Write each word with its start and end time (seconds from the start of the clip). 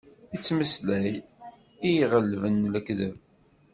Ittmeslay, 0.35 1.13
i 1.87 1.89
iɣelben 2.03 2.55
lekdeb. 2.73 3.15